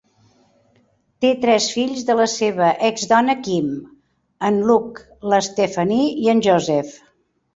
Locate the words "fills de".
1.73-2.15